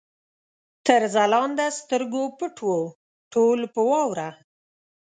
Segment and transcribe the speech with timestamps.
[0.85, 2.81] تر ځلانده سترګو پټ وو،
[3.33, 4.29] ټول په واوره